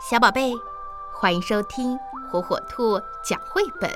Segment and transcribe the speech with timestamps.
[0.00, 0.54] 小宝贝，
[1.12, 3.90] 欢迎收听火火兔讲绘本。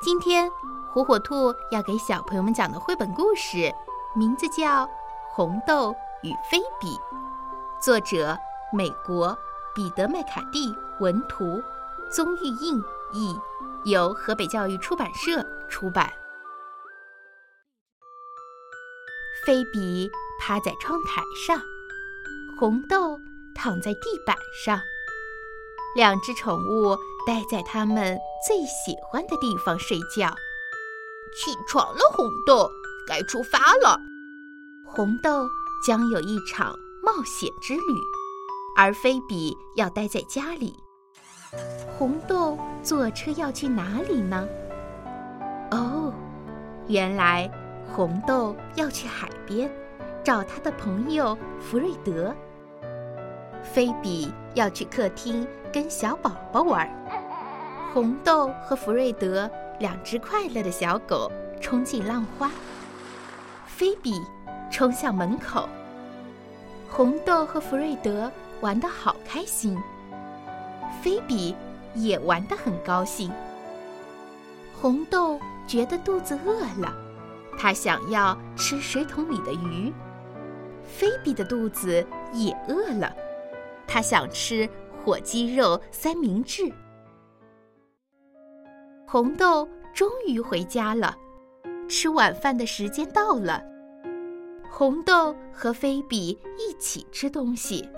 [0.00, 0.48] 今天，
[0.88, 3.74] 火火兔要给小朋友们讲的绘本故事，
[4.14, 4.86] 名字叫
[5.32, 5.92] 《红豆
[6.22, 6.94] 与菲比》，
[7.82, 8.38] 作者
[8.72, 9.36] 美国
[9.74, 11.60] 彼得·麦卡蒂文图，
[12.08, 12.78] 宗玉印
[13.12, 13.36] 译，
[13.84, 16.08] 由河北教育出版社出版。
[19.44, 20.08] 菲比
[20.40, 21.60] 趴在窗台上，
[22.60, 23.18] 红豆
[23.56, 24.80] 躺在地板上。
[25.96, 26.94] 两只宠物
[27.26, 30.28] 待在他们最喜欢的地方睡觉。
[31.34, 32.70] 起床了，红豆，
[33.08, 33.98] 该出发了。
[34.84, 35.48] 红豆
[35.86, 37.98] 将有一场冒险之旅，
[38.76, 40.76] 而菲比要待在家里。
[41.98, 44.46] 红豆坐车要去哪里呢？
[45.70, 46.12] 哦，
[46.88, 47.50] 原来
[47.90, 49.74] 红豆要去海边，
[50.22, 52.34] 找他的朋友福瑞德。
[53.72, 56.88] 菲比要去客厅跟小宝宝玩。
[57.92, 62.50] 红豆和福瑞德两只快乐的小狗冲进浪花。
[63.66, 64.14] 菲比
[64.70, 65.68] 冲向门口。
[66.88, 69.76] 红豆和福瑞德玩得好开心。
[71.02, 71.54] 菲比
[71.94, 73.30] 也玩得很高兴。
[74.80, 76.94] 红豆觉得肚子饿了，
[77.58, 79.92] 他想要吃水桶里的鱼。
[80.86, 83.14] 菲比的肚子也饿了。
[83.96, 84.68] 他想吃
[85.02, 86.70] 火鸡肉三明治。
[89.08, 91.16] 红豆终于回家了，
[91.88, 93.64] 吃晚饭的时间到了。
[94.70, 97.88] 红豆和菲比一起吃东西。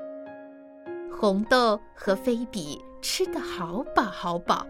[1.10, 4.64] 红豆和菲比吃的好饱好饱，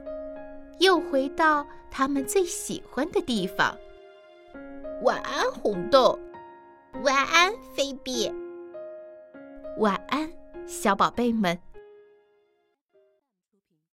[0.79, 3.77] 又回到他们最喜欢的地方。
[5.03, 6.19] 晚安，红豆。
[7.05, 8.33] 晚安，菲比。
[9.77, 10.27] 晚安。
[10.69, 11.59] 小宝贝们。